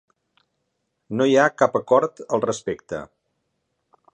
No 1.19 1.27
hi 1.31 1.35
ha 1.41 1.45
cap 1.63 1.77
acord 1.81 2.23
al 2.39 2.43
respecte. 2.49 3.03